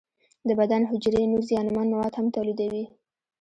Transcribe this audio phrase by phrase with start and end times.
[0.47, 2.85] د بدن حجرې نور زیانمن مواد هم تولیدوي.